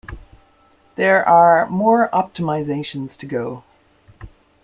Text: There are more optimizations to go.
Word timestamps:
There 0.95 1.23
are 1.29 1.67
more 1.69 2.09
optimizations 2.11 3.15
to 3.19 3.27
go. 3.27 3.63